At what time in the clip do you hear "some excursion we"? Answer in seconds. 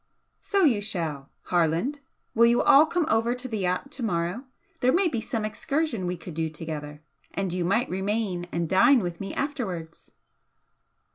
5.21-6.17